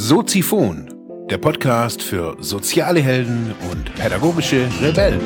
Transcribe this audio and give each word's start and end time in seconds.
Soziphon, 0.00 1.26
der 1.28 1.38
Podcast 1.38 2.02
für 2.02 2.36
soziale 2.38 3.00
Helden 3.00 3.52
und 3.70 3.92
pädagogische 3.96 4.68
Rebellen. 4.80 5.20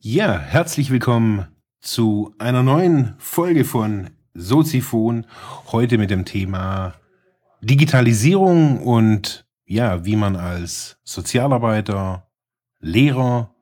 Ja, 0.00 0.38
herzlich 0.38 0.90
willkommen 0.90 1.46
zu 1.80 2.34
einer 2.38 2.62
neuen 2.62 3.14
Folge 3.18 3.64
von 3.64 4.10
Soziphon. 4.34 5.26
Heute 5.72 5.96
mit 5.96 6.10
dem 6.10 6.26
Thema 6.26 6.92
Digitalisierung 7.62 8.82
und 8.82 9.46
ja, 9.64 10.04
wie 10.04 10.16
man 10.16 10.36
als 10.36 10.98
Sozialarbeiter, 11.04 12.28
Lehrer 12.80 13.54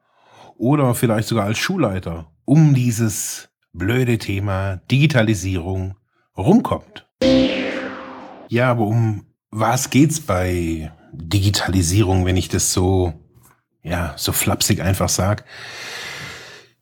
oder 0.57 0.95
vielleicht 0.95 1.29
sogar 1.29 1.47
als 1.47 1.59
Schulleiter 1.59 2.31
um 2.45 2.75
dieses 2.75 3.49
blöde 3.73 4.19
Thema 4.19 4.77
Digitalisierung 4.91 5.97
rumkommt. 6.37 7.09
Ja, 8.49 8.71
aber 8.71 8.87
um 8.87 9.27
was 9.51 9.91
geht's 9.91 10.21
bei 10.21 10.93
Digitalisierung, 11.13 12.25
wenn 12.25 12.37
ich 12.37 12.49
das 12.49 12.73
so, 12.73 13.15
ja, 13.83 14.15
so 14.17 14.33
flapsig 14.33 14.81
einfach 14.81 15.09
sag? 15.09 15.45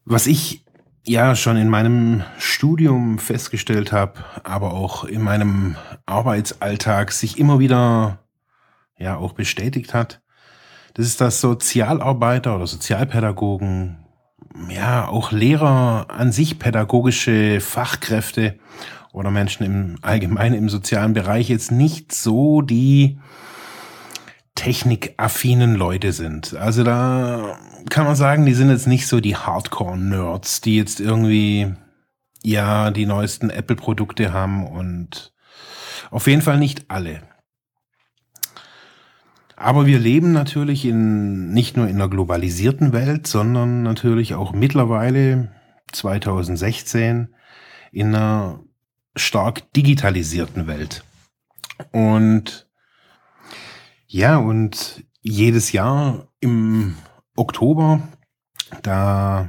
Was 0.04 0.26
ich 0.26 0.64
ja 1.04 1.34
schon 1.34 1.56
in 1.56 1.68
meinem 1.68 2.22
Studium 2.38 3.18
festgestellt 3.18 3.92
habe, 3.92 4.24
aber 4.44 4.74
auch 4.74 5.04
in 5.04 5.22
meinem 5.22 5.76
Arbeitsalltag 6.06 7.12
sich 7.12 7.38
immer 7.38 7.58
wieder 7.58 8.27
ja 8.98 9.16
auch 9.16 9.32
bestätigt 9.32 9.94
hat, 9.94 10.20
das 10.94 11.06
ist, 11.06 11.20
dass 11.20 11.40
Sozialarbeiter 11.40 12.56
oder 12.56 12.66
Sozialpädagogen 12.66 13.98
ja, 14.68 15.06
auch 15.06 15.32
Lehrer 15.32 16.06
an 16.08 16.32
sich, 16.32 16.58
pädagogische 16.58 17.60
Fachkräfte 17.60 18.58
oder 19.12 19.30
Menschen 19.30 19.64
im 19.64 19.96
Allgemeinen 20.02 20.54
im 20.54 20.68
sozialen 20.68 21.12
Bereich 21.12 21.48
jetzt 21.48 21.70
nicht 21.70 22.12
so 22.12 22.62
die 22.62 23.18
technikaffinen 24.54 25.76
Leute 25.76 26.12
sind. 26.12 26.54
Also 26.56 26.82
da 26.82 27.58
kann 27.90 28.04
man 28.04 28.16
sagen, 28.16 28.44
die 28.44 28.54
sind 28.54 28.70
jetzt 28.70 28.88
nicht 28.88 29.06
so 29.06 29.20
die 29.20 29.36
Hardcore-Nerds, 29.36 30.60
die 30.62 30.76
jetzt 30.76 30.98
irgendwie, 30.98 31.74
ja, 32.42 32.90
die 32.90 33.06
neuesten 33.06 33.50
Apple-Produkte 33.50 34.32
haben 34.32 34.66
und 34.66 35.32
auf 36.10 36.26
jeden 36.26 36.42
Fall 36.42 36.58
nicht 36.58 36.90
alle. 36.90 37.22
Aber 39.60 39.86
wir 39.86 39.98
leben 39.98 40.30
natürlich 40.30 40.84
in, 40.84 41.50
nicht 41.50 41.76
nur 41.76 41.88
in 41.88 41.96
einer 41.96 42.08
globalisierten 42.08 42.92
Welt, 42.92 43.26
sondern 43.26 43.82
natürlich 43.82 44.34
auch 44.34 44.52
mittlerweile 44.52 45.50
2016 45.90 47.34
in 47.90 48.14
einer 48.14 48.60
stark 49.16 49.72
digitalisierten 49.72 50.68
Welt. 50.68 51.02
Und 51.90 52.68
ja, 54.06 54.36
und 54.36 55.02
jedes 55.22 55.72
Jahr 55.72 56.28
im 56.38 56.94
Oktober, 57.34 58.06
da 58.82 59.48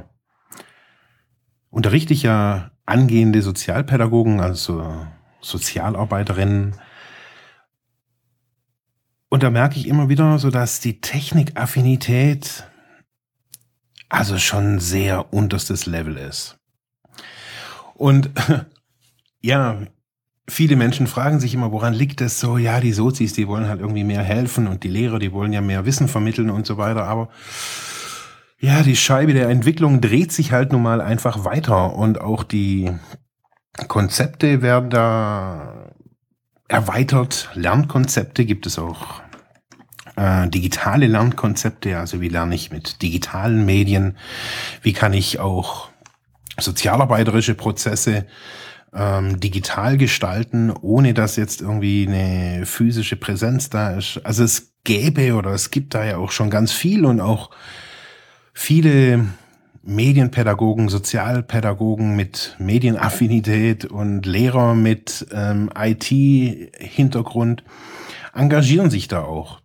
unterrichte 1.70 2.14
ich 2.14 2.24
ja 2.24 2.72
angehende 2.84 3.42
Sozialpädagogen, 3.42 4.40
also 4.40 5.06
Sozialarbeiterinnen, 5.40 6.74
und 9.30 9.42
da 9.42 9.50
merke 9.50 9.78
ich 9.78 9.86
immer 9.86 10.08
wieder 10.08 10.38
so, 10.38 10.50
dass 10.50 10.80
die 10.80 11.00
Technikaffinität 11.00 12.64
also 14.08 14.38
schon 14.38 14.80
sehr 14.80 15.32
unterstes 15.32 15.86
Level 15.86 16.16
ist. 16.16 16.58
Und 17.94 18.30
ja, 19.40 19.78
viele 20.48 20.74
Menschen 20.74 21.06
fragen 21.06 21.38
sich 21.38 21.54
immer, 21.54 21.70
woran 21.70 21.94
liegt 21.94 22.20
das 22.20 22.40
so? 22.40 22.58
Ja, 22.58 22.80
die 22.80 22.92
Sozis, 22.92 23.32
die 23.32 23.46
wollen 23.46 23.68
halt 23.68 23.80
irgendwie 23.80 24.04
mehr 24.04 24.22
helfen 24.22 24.66
und 24.66 24.82
die 24.82 24.88
Lehrer, 24.88 25.20
die 25.20 25.32
wollen 25.32 25.52
ja 25.52 25.60
mehr 25.60 25.86
Wissen 25.86 26.08
vermitteln 26.08 26.50
und 26.50 26.66
so 26.66 26.76
weiter. 26.76 27.04
Aber 27.04 27.28
ja, 28.58 28.82
die 28.82 28.96
Scheibe 28.96 29.32
der 29.32 29.48
Entwicklung 29.48 30.00
dreht 30.00 30.32
sich 30.32 30.50
halt 30.50 30.72
nun 30.72 30.82
mal 30.82 31.00
einfach 31.00 31.44
weiter 31.44 31.94
und 31.94 32.20
auch 32.20 32.42
die 32.42 32.90
Konzepte 33.86 34.60
werden 34.60 34.90
da 34.90 35.92
erweitert. 36.70 37.50
Lernkonzepte 37.54 38.44
gibt 38.44 38.64
es 38.66 38.78
auch 38.78 39.20
äh, 40.16 40.48
digitale 40.48 41.08
Lernkonzepte, 41.08 41.98
also 41.98 42.20
wie 42.20 42.28
lerne 42.28 42.54
ich 42.54 42.70
mit 42.70 43.02
digitalen 43.02 43.66
Medien, 43.66 44.16
wie 44.82 44.92
kann 44.92 45.12
ich 45.12 45.40
auch 45.40 45.88
sozialarbeiterische 46.58 47.54
Prozesse 47.54 48.26
ähm, 48.94 49.40
digital 49.40 49.96
gestalten, 49.96 50.70
ohne 50.70 51.12
dass 51.12 51.36
jetzt 51.36 51.60
irgendwie 51.60 52.06
eine 52.06 52.66
physische 52.66 53.16
Präsenz 53.16 53.70
da 53.70 53.96
ist. 53.96 54.20
Also 54.24 54.44
es 54.44 54.72
gäbe 54.84 55.34
oder 55.34 55.50
es 55.50 55.70
gibt 55.70 55.94
da 55.94 56.04
ja 56.04 56.18
auch 56.18 56.30
schon 56.30 56.50
ganz 56.50 56.72
viel 56.72 57.04
und 57.04 57.20
auch 57.20 57.50
viele 58.52 59.26
Medienpädagogen, 59.82 60.88
Sozialpädagogen 60.88 62.14
mit 62.14 62.54
Medienaffinität 62.58 63.86
und 63.86 64.26
Lehrer 64.26 64.74
mit 64.74 65.26
ähm, 65.32 65.70
IT-Hintergrund 65.74 67.64
engagieren 68.34 68.90
sich 68.90 69.08
da 69.08 69.22
auch. 69.22 69.60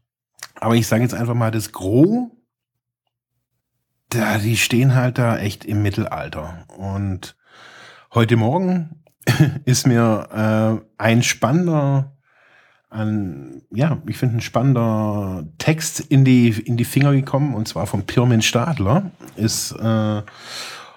Aber 0.56 0.76
ich 0.76 0.88
sage 0.88 1.03
jetzt 1.03 1.14
einfach 1.14 1.34
mal, 1.34 1.52
das 1.52 1.72
Gros, 1.72 2.30
da, 4.09 4.38
die 4.38 4.58
stehen 4.58 4.96
halt 4.96 5.18
da 5.18 5.38
echt 5.38 5.66
im 5.66 5.81
Mittelalter. 5.81 6.66
Und 6.78 7.36
heute 8.14 8.38
Morgen 8.38 9.03
ist 9.66 9.86
mir 9.86 10.82
äh, 10.82 10.86
ein 10.97 11.24
spannender, 11.24 12.15
ein, 12.96 13.62
ja, 13.72 14.02
ich 14.08 14.18
finde 14.18 14.38
ein 14.38 14.42
spannender 14.42 15.46
Text 15.58 16.00
in 16.00 16.26
die, 16.26 16.50
in 16.50 16.78
die 16.78 16.86
Finger 16.86 17.12
gekommen, 17.14 17.54
und 17.54 17.68
zwar 17.68 17.88
von 17.88 18.06
Pirmin 18.06 18.42
Stadler, 18.42 19.12
ist 19.36 19.74
äh, 19.74 20.22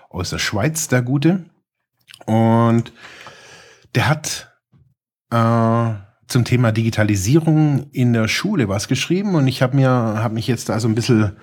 aus 0.08 0.30
der 0.30 0.38
Schweiz 0.38 0.88
der 0.88 1.02
Gute. 1.02 1.44
Und 2.26 2.92
der 3.94 4.08
hat 4.08 4.52
äh, 5.30 5.94
zum 6.26 6.44
Thema 6.44 6.72
Digitalisierung 6.72 7.90
in 7.90 8.12
der 8.12 8.28
Schule 8.28 8.68
was 8.68 8.88
geschrieben 8.88 9.34
und 9.34 9.48
ich 9.48 9.62
habe 9.62 9.76
mir 9.76 9.88
habe 9.88 10.34
mich 10.34 10.46
jetzt 10.46 10.68
da 10.68 10.78
so 10.78 10.88
ein 10.88 10.94
bisschen 10.94 11.36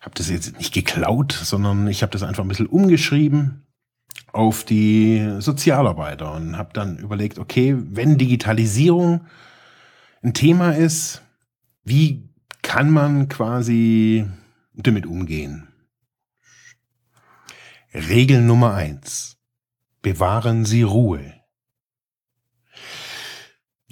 habe 0.00 0.14
das 0.16 0.30
jetzt 0.30 0.58
nicht 0.58 0.74
geklaut, 0.74 1.32
sondern 1.32 1.86
ich 1.86 2.02
habe 2.02 2.10
das 2.10 2.22
einfach 2.22 2.42
ein 2.42 2.48
bisschen 2.48 2.66
umgeschrieben 2.66 3.66
auf 4.32 4.64
die 4.64 5.36
Sozialarbeiter 5.38 6.32
und 6.32 6.56
habe 6.56 6.70
dann 6.72 6.96
überlegt, 6.98 7.38
okay, 7.38 7.76
wenn 7.78 8.18
Digitalisierung 8.18 9.26
ein 10.22 10.34
Thema 10.34 10.72
ist, 10.72 11.22
wie 11.84 12.28
kann 12.62 12.90
man 12.90 13.28
quasi 13.28 14.26
damit 14.74 15.06
umgehen? 15.06 15.68
Regel 17.92 18.40
Nummer 18.40 18.74
eins. 18.74 19.36
Bewahren 20.00 20.64
Sie 20.64 20.82
Ruhe 20.82 21.42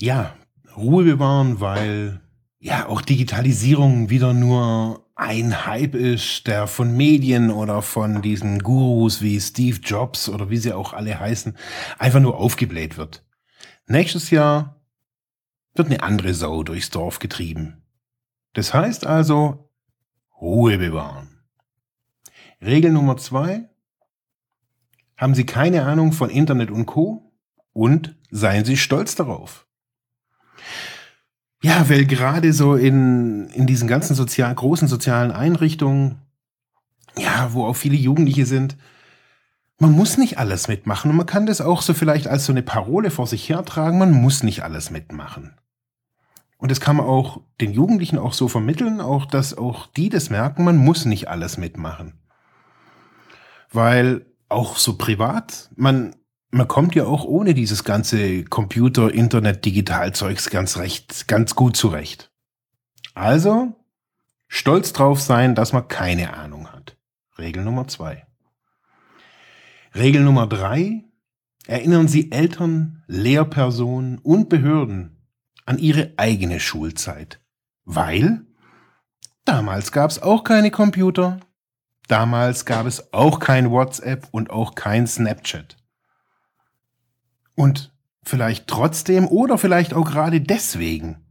ja, 0.00 0.34
Ruhe 0.76 1.04
bewahren, 1.04 1.60
weil 1.60 2.20
ja 2.58 2.86
auch 2.86 3.02
Digitalisierung 3.02 4.10
wieder 4.10 4.32
nur 4.32 5.06
ein 5.14 5.66
Hype 5.66 5.94
ist, 5.94 6.46
der 6.46 6.66
von 6.66 6.96
Medien 6.96 7.50
oder 7.50 7.82
von 7.82 8.22
diesen 8.22 8.60
Gurus 8.60 9.20
wie 9.20 9.40
Steve 9.40 9.78
Jobs 9.82 10.28
oder 10.28 10.48
wie 10.48 10.56
sie 10.56 10.72
auch 10.72 10.94
alle 10.94 11.18
heißen, 11.18 11.56
einfach 11.98 12.20
nur 12.20 12.38
aufgebläht 12.38 12.96
wird. 12.96 13.24
Nächstes 13.86 14.30
Jahr 14.30 14.79
wird 15.80 15.86
eine 15.86 16.02
andere 16.02 16.34
Sau 16.34 16.62
durchs 16.62 16.90
Dorf 16.90 17.20
getrieben. 17.20 17.80
Das 18.52 18.74
heißt 18.74 19.06
also, 19.06 19.70
Ruhe 20.38 20.76
bewahren. 20.76 21.40
Regel 22.60 22.92
Nummer 22.92 23.16
zwei. 23.16 23.70
Haben 25.16 25.34
Sie 25.34 25.46
keine 25.46 25.86
Ahnung 25.86 26.12
von 26.12 26.28
Internet 26.28 26.70
und 26.70 26.84
Co. 26.84 27.32
und 27.72 28.14
seien 28.30 28.66
Sie 28.66 28.76
stolz 28.76 29.14
darauf. 29.14 29.66
Ja, 31.62 31.88
weil 31.88 32.04
gerade 32.04 32.52
so 32.52 32.74
in, 32.74 33.48
in 33.48 33.66
diesen 33.66 33.88
ganzen 33.88 34.14
sozial, 34.14 34.54
großen 34.54 34.86
sozialen 34.86 35.30
Einrichtungen, 35.30 36.20
ja, 37.16 37.54
wo 37.54 37.64
auch 37.64 37.76
viele 37.76 37.96
Jugendliche 37.96 38.44
sind, 38.44 38.76
man 39.78 39.92
muss 39.92 40.18
nicht 40.18 40.36
alles 40.36 40.68
mitmachen 40.68 41.10
und 41.10 41.16
man 41.16 41.24
kann 41.24 41.46
das 41.46 41.62
auch 41.62 41.80
so 41.80 41.94
vielleicht 41.94 42.26
als 42.26 42.44
so 42.44 42.52
eine 42.52 42.62
Parole 42.62 43.10
vor 43.10 43.26
sich 43.26 43.48
hertragen, 43.48 43.98
man 43.98 44.12
muss 44.12 44.42
nicht 44.42 44.62
alles 44.62 44.90
mitmachen. 44.90 45.54
Und 46.60 46.70
das 46.70 46.80
kann 46.80 46.96
man 46.96 47.06
auch 47.06 47.40
den 47.60 47.72
Jugendlichen 47.72 48.18
auch 48.18 48.34
so 48.34 48.46
vermitteln, 48.46 49.00
auch 49.00 49.24
dass 49.24 49.56
auch 49.56 49.86
die 49.86 50.10
das 50.10 50.28
merken, 50.28 50.62
man 50.62 50.76
muss 50.76 51.06
nicht 51.06 51.28
alles 51.28 51.56
mitmachen. 51.56 52.20
Weil 53.72 54.26
auch 54.50 54.76
so 54.76 54.98
privat, 54.98 55.70
man, 55.74 56.14
man 56.50 56.68
kommt 56.68 56.94
ja 56.94 57.06
auch 57.06 57.24
ohne 57.24 57.54
dieses 57.54 57.82
ganze 57.82 58.44
Computer, 58.44 59.12
Internet, 59.12 59.64
Digitalzeugs 59.64 60.50
ganz 60.50 60.76
recht, 60.76 61.28
ganz 61.28 61.54
gut 61.54 61.76
zurecht. 61.76 62.30
Also 63.14 63.74
Stolz 64.46 64.92
drauf 64.92 65.18
sein, 65.20 65.54
dass 65.54 65.72
man 65.72 65.88
keine 65.88 66.34
Ahnung 66.34 66.70
hat. 66.70 66.98
Regel 67.38 67.64
Nummer 67.64 67.88
zwei. 67.88 68.26
Regel 69.94 70.22
Nummer 70.22 70.46
drei. 70.46 71.04
Erinnern 71.66 72.08
Sie 72.08 72.32
Eltern, 72.32 73.02
Lehrpersonen 73.06 74.18
und 74.18 74.50
Behörden 74.50 75.19
an 75.70 75.78
ihre 75.78 76.12
eigene 76.16 76.58
Schulzeit. 76.58 77.40
Weil 77.84 78.44
damals 79.44 79.92
gab 79.92 80.10
es 80.10 80.20
auch 80.20 80.42
keine 80.42 80.72
Computer. 80.72 81.38
Damals 82.08 82.64
gab 82.64 82.86
es 82.86 83.12
auch 83.12 83.38
kein 83.38 83.70
WhatsApp 83.70 84.26
und 84.32 84.50
auch 84.50 84.74
kein 84.74 85.06
Snapchat. 85.06 85.76
Und 87.54 87.94
vielleicht 88.24 88.66
trotzdem 88.66 89.28
oder 89.28 89.58
vielleicht 89.58 89.94
auch 89.94 90.10
gerade 90.10 90.40
deswegen 90.40 91.24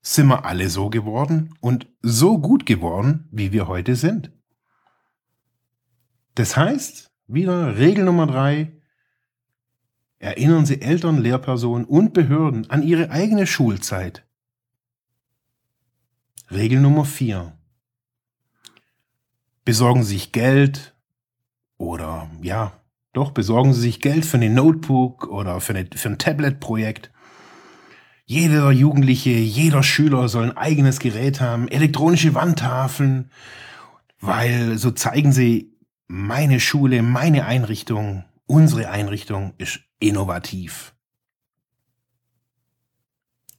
sind 0.00 0.28
wir 0.28 0.44
alle 0.44 0.68
so 0.70 0.88
geworden 0.88 1.52
und 1.60 1.88
so 2.02 2.38
gut 2.38 2.66
geworden, 2.66 3.28
wie 3.32 3.50
wir 3.50 3.66
heute 3.66 3.96
sind. 3.96 4.30
Das 6.36 6.56
heißt, 6.56 7.10
wieder 7.26 7.76
Regel 7.78 8.04
Nummer 8.04 8.28
drei, 8.28 8.80
erinnern 10.22 10.66
Sie 10.66 10.80
Eltern, 10.80 11.18
Lehrpersonen 11.18 11.84
und 11.84 12.12
Behörden 12.12 12.70
an 12.70 12.82
ihre 12.82 13.10
eigene 13.10 13.46
Schulzeit. 13.46 14.24
Regel 16.50 16.80
Nummer 16.80 17.04
vier, 17.04 17.52
besorgen 19.64 20.02
Sie 20.02 20.14
sich 20.14 20.32
Geld 20.32 20.94
oder 21.76 22.30
ja, 22.42 22.72
doch 23.12 23.32
besorgen 23.32 23.74
Sie 23.74 23.80
sich 23.80 24.00
Geld 24.00 24.24
für 24.24 24.38
ein 24.38 24.54
Notebook 24.54 25.26
oder 25.26 25.60
für, 25.60 25.74
eine, 25.74 25.88
für 25.94 26.08
ein 26.08 26.18
Tablet-Projekt 26.18 27.10
jeder 28.24 28.70
Jugendliche, 28.70 29.30
jeder 29.30 29.82
Schüler 29.82 30.28
soll 30.28 30.44
ein 30.44 30.56
eigenes 30.56 31.00
Gerät 31.00 31.40
haben, 31.40 31.68
elektronische 31.68 32.34
Wandtafeln, 32.34 33.30
weil 34.20 34.78
so 34.78 34.90
zeigen 34.92 35.32
sie, 35.32 35.76
meine 36.06 36.60
Schule, 36.60 37.02
meine 37.02 37.44
Einrichtung, 37.46 38.24
unsere 38.46 38.88
Einrichtung 38.90 39.54
ist 39.58 39.80
innovativ. 40.02 40.94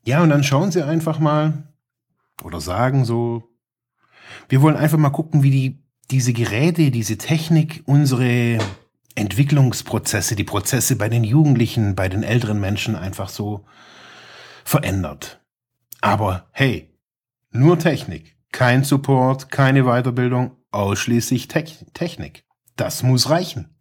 Ja, 0.05 0.21
und 0.21 0.29
dann 0.29 0.43
schauen 0.43 0.71
sie 0.71 0.85
einfach 0.85 1.19
mal 1.19 1.73
oder 2.43 2.59
sagen 2.59 3.05
so, 3.05 3.49
wir 4.49 4.61
wollen 4.61 4.75
einfach 4.75 4.97
mal 4.97 5.09
gucken, 5.09 5.43
wie 5.43 5.51
die, 5.51 5.83
diese 6.11 6.33
Geräte, 6.33 6.91
diese 6.91 7.17
Technik 7.17 7.83
unsere 7.85 8.59
Entwicklungsprozesse, 9.15 10.35
die 10.35 10.43
Prozesse 10.43 10.97
bei 10.97 11.07
den 11.07 11.23
Jugendlichen, 11.23 11.95
bei 11.95 12.09
den 12.09 12.23
älteren 12.23 12.59
Menschen 12.59 12.95
einfach 12.95 13.29
so 13.29 13.65
verändert. 14.65 15.41
Aber 16.01 16.47
hey, 16.51 16.89
nur 17.51 17.79
Technik, 17.79 18.35
kein 18.51 18.83
Support, 18.83 19.51
keine 19.51 19.83
Weiterbildung, 19.83 20.57
ausschließlich 20.71 21.47
Te 21.47 21.63
Technik. 21.93 22.43
Das 22.75 23.03
muss 23.03 23.29
reichen. 23.29 23.72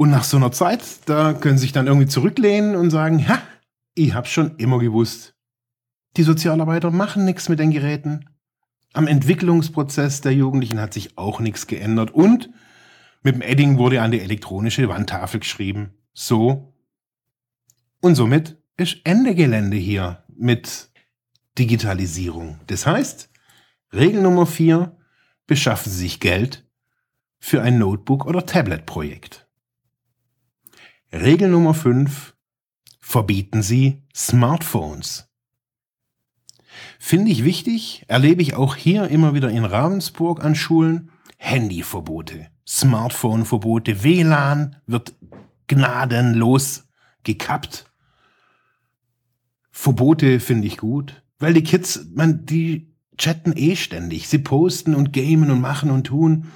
Und 0.00 0.08
nach 0.08 0.24
so 0.24 0.38
einer 0.38 0.50
Zeit, 0.50 0.82
da 1.04 1.34
können 1.34 1.58
Sie 1.58 1.64
sich 1.64 1.72
dann 1.72 1.86
irgendwie 1.86 2.06
zurücklehnen 2.06 2.74
und 2.74 2.88
sagen, 2.88 3.28
ha, 3.28 3.38
ich 3.92 4.14
hab's 4.14 4.30
schon 4.30 4.56
immer 4.56 4.78
gewusst. 4.78 5.34
Die 6.16 6.22
Sozialarbeiter 6.22 6.90
machen 6.90 7.26
nichts 7.26 7.50
mit 7.50 7.58
den 7.58 7.70
Geräten. 7.70 8.24
Am 8.94 9.06
Entwicklungsprozess 9.06 10.22
der 10.22 10.32
Jugendlichen 10.32 10.80
hat 10.80 10.94
sich 10.94 11.18
auch 11.18 11.38
nichts 11.38 11.66
geändert 11.66 12.12
und 12.12 12.48
mit 13.22 13.34
dem 13.34 13.42
Edding 13.42 13.76
wurde 13.76 14.00
an 14.00 14.10
die 14.10 14.22
elektronische 14.22 14.88
Wandtafel 14.88 15.40
geschrieben. 15.40 15.90
So 16.14 16.72
und 18.00 18.14
somit 18.14 18.56
ist 18.78 19.02
Ende 19.04 19.34
Gelände 19.34 19.76
hier 19.76 20.24
mit 20.34 20.90
Digitalisierung. 21.58 22.58
Das 22.68 22.86
heißt, 22.86 23.28
Regel 23.92 24.22
Nummer 24.22 24.46
vier: 24.46 24.96
beschaffen 25.46 25.92
Sie 25.92 25.98
sich 25.98 26.20
Geld 26.20 26.66
für 27.38 27.60
ein 27.60 27.78
Notebook 27.78 28.24
oder 28.24 28.46
Tablet-Projekt. 28.46 29.49
Regel 31.12 31.48
Nummer 31.48 31.74
fünf: 31.74 32.34
verbieten 33.00 33.62
Sie 33.62 34.02
Smartphones. 34.14 35.28
Finde 37.00 37.32
ich 37.32 37.44
wichtig, 37.44 38.04
erlebe 38.06 38.42
ich 38.42 38.54
auch 38.54 38.76
hier 38.76 39.08
immer 39.08 39.34
wieder 39.34 39.50
in 39.50 39.64
Ravensburg 39.64 40.44
an 40.44 40.54
Schulen 40.54 41.10
Handyverbote, 41.36 42.46
Smartphone-Verbote, 42.66 44.04
WLAN 44.04 44.76
wird 44.86 45.14
gnadenlos 45.66 46.86
gekappt. 47.24 47.90
Verbote 49.72 50.38
finde 50.38 50.68
ich 50.68 50.76
gut, 50.76 51.22
weil 51.38 51.54
die 51.54 51.64
Kids, 51.64 52.06
man, 52.14 52.46
die 52.46 52.94
chatten 53.18 53.52
eh 53.56 53.74
ständig. 53.74 54.28
Sie 54.28 54.38
posten 54.38 54.94
und 54.94 55.12
gamen 55.12 55.50
und 55.50 55.60
machen 55.60 55.90
und 55.90 56.04
tun. 56.06 56.52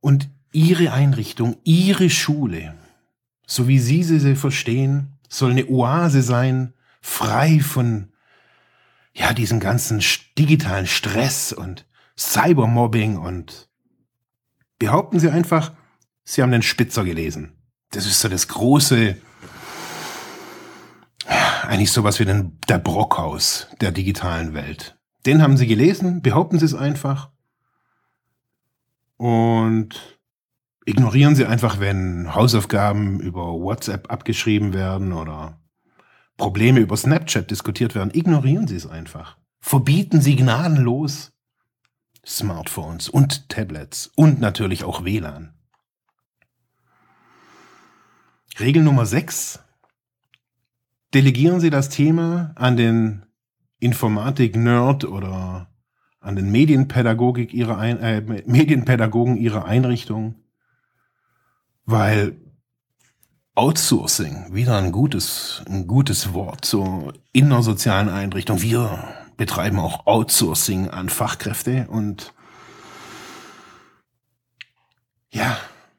Und 0.00 0.30
ihre 0.52 0.92
Einrichtung, 0.92 1.56
ihre 1.64 2.08
Schule, 2.08 2.74
so 3.46 3.68
wie 3.68 3.78
sie 3.78 4.02
sie 4.02 4.36
verstehen, 4.36 5.18
soll 5.28 5.52
eine 5.52 5.66
Oase 5.68 6.22
sein, 6.22 6.74
frei 7.00 7.60
von 7.60 8.12
ja, 9.12 9.32
diesem 9.32 9.60
ganzen 9.60 10.02
digitalen 10.38 10.86
Stress 10.86 11.52
und 11.52 11.86
Cybermobbing 12.18 13.16
und 13.16 13.68
behaupten 14.78 15.20
Sie 15.20 15.30
einfach, 15.30 15.72
Sie 16.24 16.42
haben 16.42 16.52
den 16.52 16.62
Spitzer 16.62 17.04
gelesen. 17.04 17.52
Das 17.90 18.06
ist 18.06 18.20
so 18.20 18.28
das 18.28 18.48
große 18.48 19.16
eigentlich 21.64 21.92
sowas 21.92 22.20
wie 22.20 22.24
den, 22.24 22.58
der 22.68 22.78
Brockhaus 22.78 23.68
der 23.80 23.90
digitalen 23.90 24.54
Welt. 24.54 24.96
Den 25.26 25.42
haben 25.42 25.56
sie 25.56 25.66
gelesen, 25.66 26.22
behaupten 26.22 26.58
sie 26.58 26.66
es 26.66 26.74
einfach 26.74 27.30
und 29.16 30.13
ignorieren 30.84 31.34
sie 31.34 31.46
einfach, 31.46 31.80
wenn 31.80 32.34
Hausaufgaben 32.34 33.20
über 33.20 33.52
WhatsApp 33.52 34.10
abgeschrieben 34.10 34.72
werden 34.72 35.12
oder 35.12 35.60
Probleme 36.36 36.80
über 36.80 36.96
Snapchat 36.96 37.50
diskutiert 37.50 37.94
werden. 37.94 38.10
Ignorieren 38.12 38.66
sie 38.66 38.76
es 38.76 38.86
einfach. 38.86 39.36
Verbieten 39.60 40.20
sie 40.20 40.36
gnadenlos 40.36 41.32
Smartphones 42.26 43.08
und 43.08 43.48
Tablets 43.48 44.10
und 44.14 44.40
natürlich 44.40 44.84
auch 44.84 45.04
WLAN. 45.04 45.54
Regel 48.58 48.82
Nummer 48.82 49.04
6 49.04 49.60
delegieren 51.12 51.60
Sie 51.60 51.70
das 51.70 51.88
Thema 51.88 52.52
an 52.56 52.76
den 52.76 53.26
Informatik-Nerd 53.78 55.04
oder 55.04 55.68
an 56.20 56.36
den 56.36 56.50
Medienpädagogik 56.50 57.52
ihrer 57.52 57.78
Ein 57.78 57.98
äh, 57.98 58.20
Medienpädagogen 58.46 59.36
Ihrer 59.36 59.64
Einrichtung, 59.64 60.43
weil 61.86 62.36
Outsourcing, 63.54 64.52
wieder 64.52 64.78
ein 64.78 64.90
gutes, 64.90 65.62
ein 65.68 65.86
gutes 65.86 66.32
Wort 66.32 66.64
zur 66.64 67.12
innersozialen 67.32 68.08
Einrichtung. 68.08 68.62
Wir 68.62 69.14
betreiben 69.36 69.78
auch 69.78 70.06
Outsourcing 70.06 70.88
an 70.88 71.08
Fachkräfte 71.08 71.86
und 71.88 72.34
ja, 75.32 75.56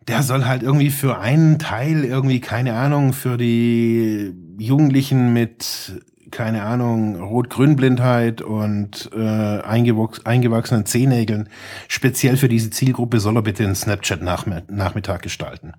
der 0.08 0.24
soll 0.24 0.46
halt 0.46 0.63
irgendwie 0.63 0.92
für 0.92 1.18
einen 1.20 1.60
Teil 1.60 2.04
irgendwie, 2.04 2.39
keine 2.39 2.75
Ahnung, 2.75 3.13
für 3.13 3.38
die 3.38 4.34
Jugendlichen 4.58 5.34
mit, 5.34 6.01
keine 6.32 6.63
Ahnung, 6.63 7.22
Rot-Grün-Blindheit 7.22 8.41
und 8.41 9.10
äh, 9.15 9.62
eingewachs 9.62 10.25
eingewachsenen 10.25 10.86
Zehennägeln, 10.86 11.50
speziell 11.88 12.38
für 12.38 12.50
diese 12.50 12.70
Zielgruppe 12.70 13.20
soll 13.20 13.38
er 13.38 13.41
bitte 13.41 13.63
einen 13.63 13.75
Snapchat-Nachmittag 13.75 15.22
gestalten. 15.22 15.74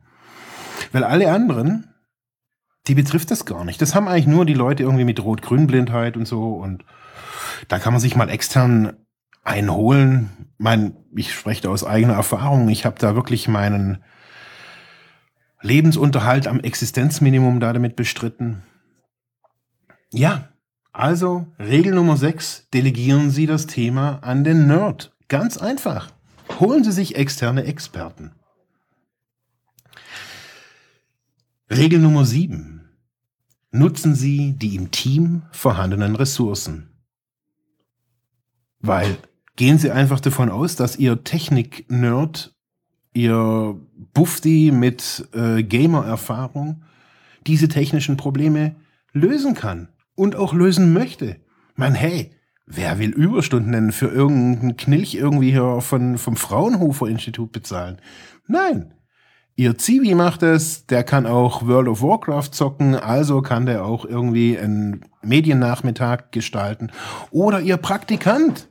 Weil 0.93 1.05
alle 1.05 1.33
anderen, 1.33 1.93
die 2.87 2.95
betrifft 2.95 3.31
das 3.31 3.45
gar 3.45 3.65
nicht. 3.65 3.81
Das 3.83 3.95
haben 3.95 4.09
eigentlich 4.09 4.26
nur 4.26 4.45
die 4.45 4.55
Leute 4.55 4.85
irgendwie 4.85 5.05
mit 5.05 5.23
Rot-Grün-Blindheit 5.23 6.17
und 6.17 6.26
so 6.26 6.55
und 6.55 6.85
da 7.69 7.79
kann 7.79 7.93
man 7.93 8.00
sich 8.00 8.17
mal 8.17 8.29
extern 8.29 8.97
einholen. 9.43 10.31
Mein, 10.59 10.97
ich 11.15 11.33
spreche 11.35 11.62
da 11.62 11.69
aus 11.71 11.85
eigener 11.85 12.15
Erfahrung. 12.15 12.69
Ich 12.69 12.85
habe 12.85 12.99
da 12.99 13.15
wirklich 13.15 13.49
meinen 13.49 14.03
Lebensunterhalt 15.62 16.47
am 16.47 16.61
Existenzminimum 16.61 17.61
damit 17.61 17.97
bestritten. 17.97 18.62
Ja, 20.13 20.49
also 20.93 21.47
Regel 21.59 21.95
Nummer 21.95 22.17
6, 22.17 22.69
delegieren 22.73 23.31
Sie 23.31 23.47
das 23.47 23.67
Thema 23.67 24.21
an 24.23 24.45
den 24.45 24.67
Nerd. 24.67 25.15
Ganz 25.29 25.59
einfach. 25.59 26.11
Holen 26.61 26.85
Sie 26.85 26.93
sich 26.93 27.17
externe 27.17 27.65
Experten. 27.65 28.33
Regel 31.71 31.99
Nummer 31.99 32.25
7. 32.25 32.89
Nutzen 33.73 34.15
Sie 34.15 34.53
die 34.53 34.77
im 34.77 34.91
Team 34.91 35.43
vorhandenen 35.51 36.17
Ressourcen. 36.17 36.89
Weil 38.79 39.19
gehen 39.57 39.79
Sie 39.79 39.91
einfach 39.91 40.21
davon 40.21 40.49
aus, 40.49 40.77
dass 40.77 40.97
Ihr 40.97 41.25
Technik-Nerd 41.25 42.55
ihr 43.13 43.81
Bufti 44.13 44.71
mit 44.73 45.27
äh, 45.33 45.63
Gamer-Erfahrung 45.63 46.85
diese 47.47 47.69
technischen 47.69 48.19
Probleme 48.19 48.77
lösen 49.13 49.55
kann 49.55 49.89
und 50.17 50.35
auch 50.35 50.53
lösen 50.53 50.93
möchte. 50.93 51.37
Man, 51.77 51.95
hey, 51.95 52.33
Wer 52.69 52.99
will 52.99 53.11
Überstunden 53.11 53.71
denn 53.71 53.93
für 53.93 54.09
irgendeinen 54.09 54.77
Knilch 54.77 55.15
irgendwie 55.15 55.53
hier 55.53 55.81
von, 55.81 56.19
vom 56.19 56.37
Fraunhofer 56.37 57.07
Institut 57.07 57.53
bezahlen? 57.53 58.01
Nein. 58.49 58.93
Ihr 59.55 59.79
Zivi 59.79 60.15
macht 60.15 60.43
es, 60.43 60.85
der 60.87 61.05
kann 61.05 61.27
auch 61.27 61.67
World 61.67 61.89
of 61.89 62.03
Warcraft 62.03 62.51
zocken, 62.51 62.95
also 62.95 63.41
kann 63.41 63.65
der 63.65 63.85
auch 63.85 64.05
irgendwie 64.05 64.59
einen 64.59 65.07
Mediennachmittag 65.23 66.33
gestalten. 66.33 66.91
Oder 67.31 67.61
ihr 67.61 67.77
Praktikant. 67.77 68.69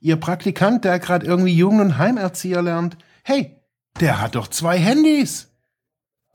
Ihr 0.00 0.16
Praktikant, 0.16 0.84
der 0.84 0.98
gerade 0.98 1.26
irgendwie 1.26 1.56
Jugend- 1.56 1.80
und 1.80 1.98
Heimerzieher 1.98 2.60
lernt. 2.60 2.98
Hey, 3.24 3.56
der 3.98 4.20
hat 4.20 4.34
doch 4.34 4.46
zwei 4.46 4.78
Handys. 4.78 5.50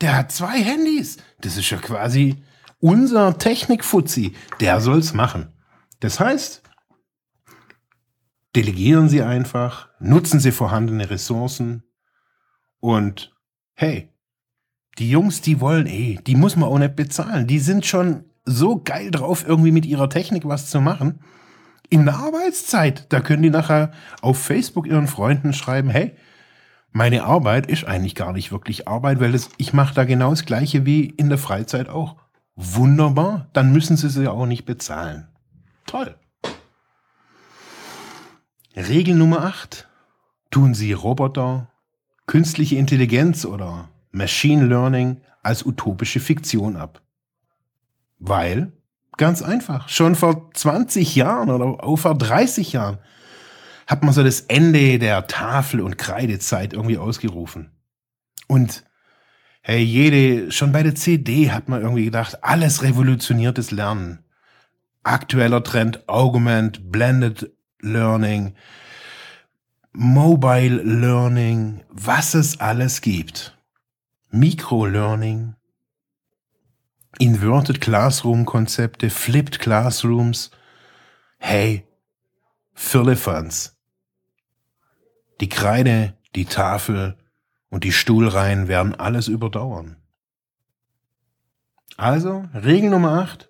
Der 0.01 0.18
hat 0.18 0.32
zwei 0.32 0.62
Handys. 0.62 1.18
Das 1.39 1.58
ist 1.58 1.70
ja 1.70 1.77
quasi 1.77 2.44
unser 2.79 3.38
Technikfuzzi. 3.38 4.36
Der 4.60 4.81
soll's 4.81 5.13
machen. 5.13 5.53
Das 6.00 6.19
heißt, 6.19 6.63
delegieren 8.55 9.10
Sie 9.10 9.22
einfach, 9.22 9.89
nutzen 10.00 10.39
Sie 10.39 10.51
vorhandene 10.51 11.10
Ressourcen 11.10 11.84
und 12.79 13.36
hey, 13.74 14.13
die 14.98 15.10
Jungs, 15.10 15.41
die 15.41 15.60
wollen 15.60 15.86
eh, 15.88 16.19
die 16.25 16.36
muss 16.36 16.55
man 16.55 16.69
auch 16.69 16.79
nicht 16.79 16.96
bezahlen. 16.96 17.48
Die 17.48 17.60
sind 17.60 17.86
schon 17.86 18.25
so 18.46 18.81
geil 18.84 19.12
drauf, 19.12 19.46
irgendwie 19.48 19.72
mit 19.72 19.86
ihrer 19.86 20.10
Technik 20.10 20.46
was 20.46 20.69
zu 20.69 20.81
machen. 20.81 21.19
In 21.89 22.05
der 22.05 22.15
Arbeitszeit, 22.15 23.12
da 23.13 23.19
können 23.19 23.43
die 23.43 23.50
nachher 23.50 23.91
auf 24.22 24.39
Facebook 24.39 24.88
ihren 24.88 25.07
Freunden 25.07 25.53
schreiben, 25.53 25.89
hey, 25.89 26.15
meine 26.91 27.24
Arbeit 27.24 27.67
ist 27.67 27.86
eigentlich 27.86 28.15
gar 28.15 28.34
nicht 28.34 28.51
wirklich 28.51 28.88
Arbeit, 28.88 29.19
weil 29.19 29.31
das, 29.31 29.50
ich 29.57 29.74
mache 29.74 29.93
da 29.93 30.03
genau 30.03 30.31
das 30.31 30.46
gleiche 30.46 30.86
wie 30.86 31.05
in 31.05 31.29
der 31.29 31.38
Freizeit 31.38 31.89
auch. 31.89 32.15
Wunderbar, 32.59 33.49
dann 33.53 33.71
müssen 33.71 33.97
sie 33.97 34.09
sie 34.09 34.27
auch 34.27 34.47
nicht 34.47 34.65
bezahlen. 34.65 35.27
Toll. 35.85 36.15
Regel 38.75 39.13
Nummer 39.13 39.43
8. 39.43 39.87
Tun 40.49 40.73
Sie 40.73 40.91
Roboter, 40.91 41.69
künstliche 42.25 42.77
Intelligenz 42.77 43.45
oder 43.45 43.89
Machine 44.11 44.65
Learning 44.65 45.21
als 45.43 45.65
utopische 45.65 46.19
Fiktion 46.19 46.77
ab. 46.77 47.01
Weil, 48.17 48.71
ganz 49.17 49.43
einfach, 49.43 49.87
schon 49.87 50.15
vor 50.15 50.49
20 50.51 51.15
Jahren 51.15 51.51
oder 51.51 51.83
auch 51.83 51.97
vor 51.97 52.17
30 52.17 52.73
Jahren 52.73 52.97
hat 53.85 54.03
man 54.03 54.13
so 54.13 54.23
das 54.23 54.41
Ende 54.41 54.97
der 54.97 55.27
Tafel- 55.27 55.81
und 55.81 55.99
Kreidezeit 55.99 56.73
irgendwie 56.73 56.97
ausgerufen. 56.97 57.71
Und 58.47 58.83
hey, 59.67 59.81
jede, 59.81 60.50
schon 60.50 60.71
bei 60.71 60.81
der 60.81 60.95
CD 60.95 61.51
hat 61.51 61.67
man 61.67 61.81
irgendwie 61.81 62.05
gedacht, 62.05 62.41
alles 62.41 62.83
revolutioniertes 62.83 63.71
Lernen. 63.71 64.24
Aktueller 65.03 65.62
Trend, 65.62 66.07
Augment, 66.07 66.89
Blended 66.89 67.51
Learning, 67.81 68.55
Mobile 69.91 70.81
Learning, 70.83 71.83
was 71.89 72.33
es 72.33 72.62
alles 72.62 73.01
gibt. 73.01 73.57
Micro-Learning, 74.29 75.55
Inverted 77.19 77.81
Classroom-Konzepte, 77.81 79.09
Flipped 79.09 79.59
Classrooms. 79.59 80.50
Hey, 81.39 81.86
Firlefanz. 82.74 83.75
Die 85.41 85.50
Kreide, 85.50 86.13
die 86.36 86.45
Tafel 86.45 87.17
und 87.69 87.83
die 87.83 87.91
Stuhlreihen 87.91 88.67
werden 88.67 88.95
alles 88.95 89.27
überdauern. 89.27 89.97
Also, 91.97 92.45
Regel 92.53 92.89
Nummer 92.89 93.19
8. 93.21 93.50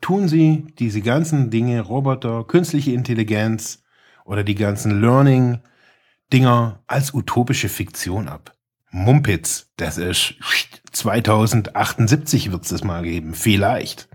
Tun 0.00 0.28
Sie 0.28 0.66
diese 0.78 1.02
ganzen 1.02 1.50
Dinge, 1.50 1.80
Roboter, 1.80 2.44
künstliche 2.44 2.92
Intelligenz 2.92 3.82
oder 4.24 4.44
die 4.44 4.54
ganzen 4.54 5.00
Learning-Dinger 5.00 6.82
als 6.86 7.12
utopische 7.12 7.68
Fiktion 7.68 8.28
ab. 8.28 8.54
Mumpitz, 8.90 9.70
das 9.76 9.98
ist 9.98 10.34
2078 10.92 12.50
wird 12.50 12.64
es 12.64 12.70
das 12.70 12.84
mal 12.84 13.02
geben, 13.02 13.34
vielleicht. 13.34 14.08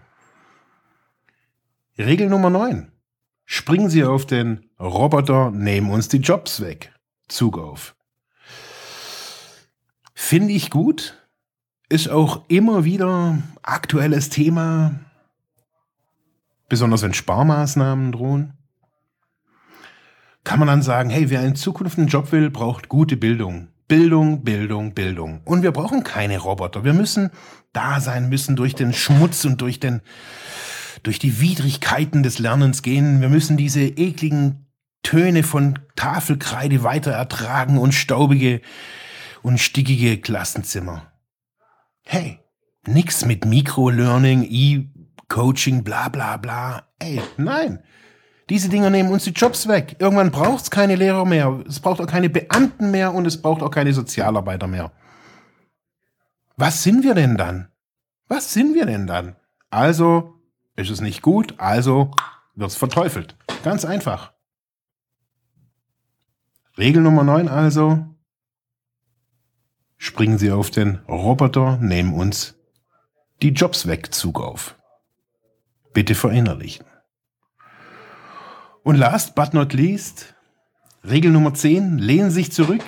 Regel 1.97 2.29
Nummer 2.29 2.49
9. 2.49 2.91
Springen 3.45 3.89
Sie 3.89 4.03
auf 4.03 4.25
den 4.25 4.69
Roboter, 4.79 5.51
nehmen 5.51 5.91
uns 5.91 6.07
die 6.07 6.17
Jobs 6.17 6.59
weg. 6.59 6.93
Zug 7.27 7.57
auf. 7.57 7.94
Finde 10.15 10.53
ich 10.53 10.71
gut. 10.71 11.21
Ist 11.89 12.09
auch 12.09 12.45
immer 12.47 12.85
wieder 12.85 13.37
aktuelles 13.61 14.29
Thema. 14.29 14.95
Besonders 16.67 17.03
wenn 17.03 17.13
Sparmaßnahmen 17.13 18.13
drohen. 18.13 18.53
Kann 20.43 20.59
man 20.59 20.67
dann 20.67 20.81
sagen, 20.81 21.09
hey, 21.09 21.29
wer 21.29 21.43
in 21.43 21.55
Zukunft 21.55 21.99
einen 21.99 22.07
Job 22.07 22.31
will, 22.31 22.49
braucht 22.49 22.89
gute 22.89 23.17
Bildung. 23.17 23.67
Bildung, 23.87 24.43
Bildung, 24.43 24.93
Bildung. 24.93 25.41
Und 25.43 25.61
wir 25.61 25.71
brauchen 25.71 26.03
keine 26.03 26.39
Roboter. 26.39 26.83
Wir 26.83 26.93
müssen 26.93 27.29
da 27.73 27.99
sein, 27.99 28.29
müssen 28.29 28.55
durch 28.55 28.73
den 28.73 28.93
Schmutz 28.93 29.45
und 29.45 29.61
durch 29.61 29.79
den, 29.79 30.01
durch 31.03 31.19
die 31.19 31.39
Widrigkeiten 31.39 32.23
des 32.23 32.39
Lernens 32.39 32.81
gehen. 32.81 33.21
Wir 33.21 33.29
müssen 33.29 33.57
diese 33.57 33.81
ekligen 33.81 34.65
Töne 35.03 35.43
von 35.43 35.77
Tafelkreide 35.95 36.83
weiter 36.83 37.11
ertragen 37.11 37.77
und 37.77 37.93
staubige 37.93 38.61
und 39.45 39.59
stickige 39.59 40.19
Klassenzimmer. 40.19 41.11
Hey, 42.01 42.39
nix 42.87 43.25
mit 43.25 43.45
Microlearning, 43.45 44.41
E-Coaching, 44.49 45.83
bla 45.83 46.09
bla 46.09 46.37
bla. 46.37 46.87
Ey, 46.97 47.21
nein. 47.37 47.83
Diese 48.49 48.69
Dinger 48.69 48.89
nehmen 48.89 49.11
uns 49.11 49.23
die 49.23 49.33
Jobs 49.33 49.67
weg. 49.67 49.97
Irgendwann 49.99 50.31
braucht 50.31 50.63
es 50.63 50.71
keine 50.71 50.95
Lehrer 50.95 51.25
mehr. 51.25 51.63
Es 51.67 51.79
braucht 51.79 52.01
auch 52.01 52.07
keine 52.07 52.31
Beamten 52.31 52.89
mehr 52.89 53.13
und 53.13 53.27
es 53.27 53.39
braucht 53.39 53.61
auch 53.61 53.69
keine 53.69 53.93
Sozialarbeiter 53.93 54.65
mehr. 54.65 54.91
Was 56.57 56.81
sind 56.81 57.03
wir 57.03 57.13
denn 57.13 57.37
dann? 57.37 57.67
Was 58.27 58.51
sind 58.51 58.73
wir 58.73 58.87
denn 58.87 59.05
dann? 59.05 59.35
Also 59.69 60.39
ist 60.75 60.89
es 60.89 61.01
nicht 61.01 61.21
gut, 61.21 61.53
also 61.59 62.09
wird 62.55 62.71
es 62.71 62.77
verteufelt. 62.77 63.35
Ganz 63.63 63.85
einfach. 63.85 64.33
Regel 66.79 67.03
Nummer 67.03 67.23
9 67.23 67.47
also. 67.47 68.14
Springen 70.05 70.37
Sie 70.37 70.51
auf 70.51 70.69
den 70.69 70.97
Roboter, 71.07 71.77
nehmen 71.77 72.13
uns 72.13 72.55
die 73.41 73.49
Jobs 73.49 73.87
weg 73.87 74.13
Zug 74.13 74.39
auf. 74.39 74.77
Bitte 75.95 76.13
verinnerlichen. 76.13 76.85
Und 78.83 78.97
last 78.97 79.33
but 79.33 79.55
not 79.55 79.73
least, 79.73 80.35
Regel 81.03 81.31
Nummer 81.31 81.55
10, 81.55 81.97
lehnen 81.97 82.29
Sie 82.29 82.35
sich 82.35 82.51
zurück, 82.51 82.83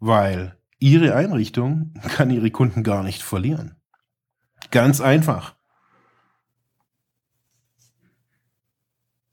weil 0.00 0.58
Ihre 0.80 1.14
Einrichtung 1.14 1.94
kann 2.16 2.30
Ihre 2.30 2.50
Kunden 2.50 2.82
gar 2.82 3.04
nicht 3.04 3.22
verlieren. 3.22 3.76
Ganz 4.72 5.00
einfach. 5.00 5.54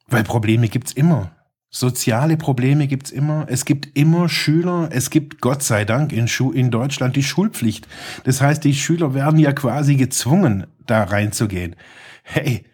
Weil 0.06 0.24
Probleme 0.24 0.70
gibt's 0.70 0.94
immer. 0.94 1.36
Soziale 1.70 2.38
Probleme 2.38 2.88
gibt's 2.88 3.12
immer. 3.12 3.46
Es 3.50 3.66
gibt 3.66 3.98
immer 3.98 4.30
Schüler. 4.30 4.90
Es 4.92 5.10
gibt 5.10 5.42
Gott 5.42 5.64
sei 5.64 5.84
Dank 5.84 6.14
in, 6.14 6.28
Schu 6.28 6.52
in 6.52 6.72
Deutschland 6.72 7.16
die 7.16 7.24
Schulpflicht. 7.24 7.88
Das 8.24 8.42
heißt, 8.42 8.64
die 8.64 8.74
Schüler 8.74 9.14
werden 9.14 9.38
ja 9.38 9.52
quasi 9.52 9.96
gezwungen, 9.96 10.68
da 10.86 11.04
reinzugehen. 11.04 11.76
Hey, 12.24 12.66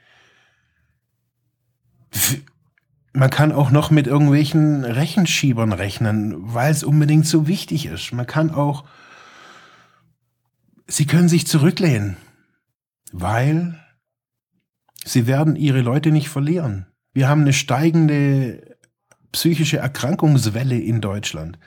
man 3.14 3.30
kann 3.30 3.52
auch 3.52 3.72
noch 3.72 3.92
mit 3.92 4.08
irgendwelchen 4.08 4.84
Rechenschiebern 4.84 5.74
rechnen, 5.74 6.36
weil 6.54 6.72
es 6.72 6.84
unbedingt 6.84 7.28
so 7.28 7.48
wichtig 7.48 7.86
ist. 7.86 8.12
Man 8.12 8.28
kann 8.28 8.52
auch, 8.52 8.86
sie 10.88 11.06
können 11.06 11.30
sich 11.30 11.48
zurücklehnen, 11.48 12.18
weil 13.12 13.80
sie 15.04 15.28
werden 15.28 15.56
ihre 15.56 15.82
Leute 15.82 16.12
nicht 16.12 16.30
verlieren. 16.30 16.88
Wir 17.14 17.28
haben 17.30 17.42
eine 17.42 17.54
steigende 17.54 18.78
psychische 19.34 19.78
Erkrankungswelle 19.78 20.80
in 20.80 21.02
Deutschland. 21.02 21.60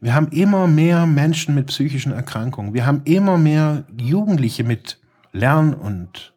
Wir 0.00 0.14
haben 0.14 0.28
immer 0.28 0.66
mehr 0.66 1.04
Menschen 1.04 1.54
mit 1.54 1.66
psychischen 1.66 2.12
Erkrankungen. 2.12 2.72
Wir 2.72 2.86
haben 2.86 3.02
immer 3.04 3.36
mehr 3.36 3.84
Jugendliche 3.98 4.64
mit 4.64 4.98
Lern- 5.32 5.74
und 5.74 6.32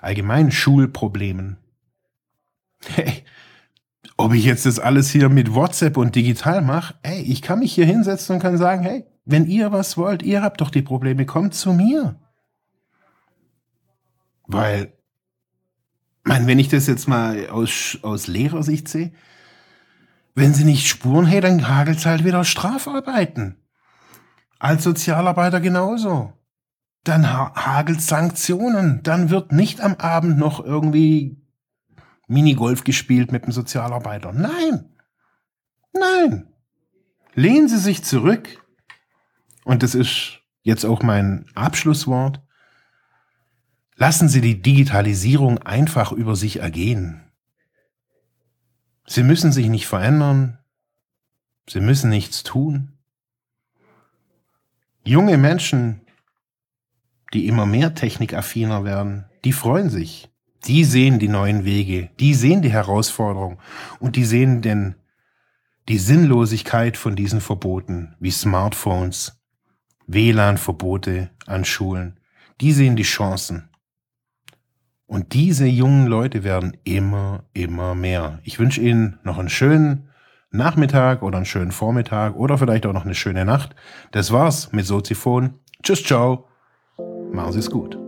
allgemeinen 0.00 0.52
Schulproblemen. 0.52 1.56
Hey, 2.86 3.24
ob 4.16 4.32
ich 4.32 4.44
jetzt 4.44 4.66
das 4.66 4.78
alles 4.78 5.10
hier 5.10 5.28
mit 5.28 5.54
WhatsApp 5.54 5.96
und 5.96 6.14
digital 6.14 6.62
mache, 6.62 6.94
ey, 7.02 7.22
ich 7.22 7.42
kann 7.42 7.58
mich 7.58 7.74
hier 7.74 7.86
hinsetzen 7.86 8.36
und 8.36 8.42
kann 8.42 8.58
sagen, 8.58 8.82
hey, 8.82 9.04
wenn 9.24 9.46
ihr 9.46 9.72
was 9.72 9.96
wollt, 9.96 10.22
ihr 10.22 10.42
habt 10.42 10.60
doch 10.60 10.70
die 10.70 10.82
Probleme, 10.82 11.26
kommt 11.26 11.54
zu 11.54 11.72
mir. 11.72 12.14
Weil 14.46 14.92
meine, 16.22 16.46
wenn 16.46 16.58
ich 16.58 16.68
das 16.68 16.86
jetzt 16.86 17.08
mal 17.08 17.48
aus, 17.48 17.98
aus 18.02 18.26
Lehrersicht 18.26 18.88
sehe, 18.88 19.12
wenn 20.34 20.52
sie 20.52 20.64
nicht 20.64 20.88
spuren, 20.88 21.26
hey, 21.26 21.40
dann 21.40 21.68
hagelt's 21.68 22.06
halt 22.06 22.24
wieder 22.24 22.44
Strafarbeiten. 22.44 23.56
Als 24.58 24.82
Sozialarbeiter 24.82 25.60
genauso. 25.60 26.32
Dann 27.04 27.30
ha 27.30 27.52
hagelt 27.54 28.00
Sanktionen. 28.00 29.02
Dann 29.02 29.30
wird 29.30 29.52
nicht 29.52 29.80
am 29.80 29.94
Abend 29.94 30.38
noch 30.38 30.64
irgendwie 30.64 31.40
Minigolf 32.26 32.84
gespielt 32.84 33.30
mit 33.30 33.44
dem 33.44 33.52
Sozialarbeiter. 33.52 34.32
Nein. 34.32 34.90
Nein. 35.92 36.48
Lehnen 37.34 37.68
Sie 37.68 37.78
sich 37.78 38.02
zurück. 38.02 38.64
Und 39.64 39.82
das 39.82 39.94
ist 39.94 40.40
jetzt 40.62 40.84
auch 40.84 41.02
mein 41.02 41.46
Abschlusswort. 41.54 42.40
Lassen 43.96 44.28
Sie 44.28 44.40
die 44.40 44.60
Digitalisierung 44.60 45.58
einfach 45.58 46.10
über 46.10 46.34
sich 46.34 46.60
ergehen. 46.60 47.23
Sie 49.06 49.22
müssen 49.22 49.52
sich 49.52 49.68
nicht 49.68 49.86
verändern. 49.86 50.58
Sie 51.68 51.80
müssen 51.80 52.10
nichts 52.10 52.42
tun. 52.42 52.92
Junge 55.04 55.36
Menschen, 55.36 56.00
die 57.32 57.46
immer 57.46 57.66
mehr 57.66 57.94
technikaffiner 57.94 58.84
werden, 58.84 59.26
die 59.44 59.52
freuen 59.52 59.90
sich. 59.90 60.30
Die 60.66 60.84
sehen 60.84 61.18
die 61.18 61.28
neuen 61.28 61.66
Wege, 61.66 62.10
die 62.18 62.32
sehen 62.32 62.62
die 62.62 62.72
Herausforderung 62.72 63.60
und 64.00 64.16
die 64.16 64.24
sehen 64.24 64.62
denn 64.62 64.94
die 65.88 65.98
Sinnlosigkeit 65.98 66.96
von 66.96 67.16
diesen 67.16 67.42
Verboten 67.42 68.14
wie 68.18 68.30
Smartphones, 68.30 69.42
WLAN-Verbote 70.06 71.30
an 71.46 71.66
Schulen. 71.66 72.18
Die 72.62 72.72
sehen 72.72 72.96
die 72.96 73.02
Chancen. 73.02 73.68
Und 75.14 75.32
diese 75.32 75.64
jungen 75.64 76.08
Leute 76.08 76.42
werden 76.42 76.76
immer, 76.82 77.44
immer 77.52 77.94
mehr. 77.94 78.40
Ich 78.42 78.58
wünsche 78.58 78.80
Ihnen 78.80 79.20
noch 79.22 79.38
einen 79.38 79.48
schönen 79.48 80.08
Nachmittag 80.50 81.22
oder 81.22 81.36
einen 81.36 81.46
schönen 81.46 81.70
Vormittag 81.70 82.34
oder 82.34 82.58
vielleicht 82.58 82.84
auch 82.84 82.92
noch 82.92 83.04
eine 83.04 83.14
schöne 83.14 83.44
Nacht. 83.44 83.76
Das 84.10 84.32
war's 84.32 84.72
mit 84.72 84.86
Soziphon. 84.86 85.54
Tschüss, 85.84 86.02
ciao. 86.02 86.48
Machen 87.30 87.52
Sie 87.52 87.60
es 87.60 87.70
gut. 87.70 88.03